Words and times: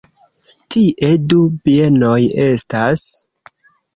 Tie 0.75 1.09
du 1.33 1.41
bienoj 1.67 2.17
estas. 2.45 3.03